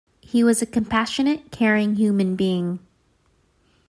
[0.21, 2.79] He was a compassionate, caring human being.